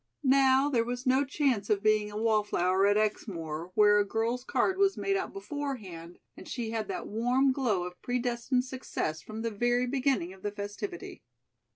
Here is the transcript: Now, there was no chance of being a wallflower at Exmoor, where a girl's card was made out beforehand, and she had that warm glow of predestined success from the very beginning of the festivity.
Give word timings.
Now, 0.23 0.67
there 0.67 0.83
was 0.83 1.05
no 1.05 1.23
chance 1.23 1.69
of 1.69 1.83
being 1.83 2.09
a 2.11 2.17
wallflower 2.17 2.87
at 2.87 2.97
Exmoor, 2.97 3.71
where 3.75 3.99
a 3.99 4.03
girl's 4.03 4.43
card 4.43 4.79
was 4.79 4.97
made 4.97 5.15
out 5.15 5.31
beforehand, 5.31 6.17
and 6.35 6.47
she 6.49 6.71
had 6.71 6.87
that 6.87 7.05
warm 7.05 7.51
glow 7.51 7.83
of 7.83 8.01
predestined 8.01 8.65
success 8.65 9.21
from 9.21 9.43
the 9.43 9.51
very 9.51 9.85
beginning 9.85 10.33
of 10.33 10.41
the 10.41 10.49
festivity. 10.51 11.21